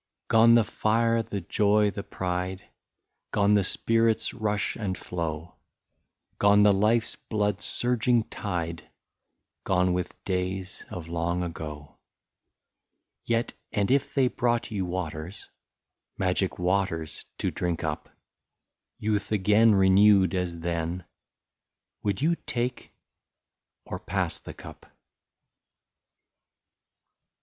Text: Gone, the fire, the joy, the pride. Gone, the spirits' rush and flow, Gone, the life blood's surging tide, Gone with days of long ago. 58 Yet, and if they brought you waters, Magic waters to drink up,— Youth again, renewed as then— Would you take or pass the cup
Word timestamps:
Gone, 0.29 0.55
the 0.55 0.63
fire, 0.63 1.21
the 1.21 1.41
joy, 1.41 1.91
the 1.91 2.01
pride. 2.01 2.67
Gone, 3.29 3.53
the 3.53 3.63
spirits' 3.63 4.33
rush 4.33 4.75
and 4.75 4.97
flow, 4.97 5.57
Gone, 6.39 6.63
the 6.63 6.73
life 6.73 7.15
blood's 7.29 7.65
surging 7.65 8.23
tide, 8.23 8.89
Gone 9.63 9.93
with 9.93 10.17
days 10.25 10.85
of 10.89 11.07
long 11.07 11.43
ago. 11.43 11.99
58 13.19 13.35
Yet, 13.35 13.53
and 13.71 13.91
if 13.91 14.11
they 14.15 14.27
brought 14.27 14.71
you 14.71 14.87
waters, 14.87 15.47
Magic 16.17 16.57
waters 16.57 17.25
to 17.37 17.51
drink 17.51 17.83
up,— 17.83 18.09
Youth 18.97 19.31
again, 19.31 19.75
renewed 19.75 20.33
as 20.33 20.61
then— 20.61 21.05
Would 22.03 22.23
you 22.23 22.37
take 22.47 22.91
or 23.85 23.99
pass 23.99 24.39
the 24.39 24.55
cup 24.55 24.87